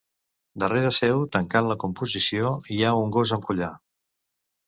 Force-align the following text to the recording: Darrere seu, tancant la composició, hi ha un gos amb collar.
Darrere 0.61 0.91
seu, 0.99 1.19
tancant 1.35 1.67
la 1.71 1.77
composició, 1.83 2.51
hi 2.75 2.79
ha 2.87 2.95
un 3.01 3.13
gos 3.19 3.35
amb 3.37 3.49
collar. 3.51 3.71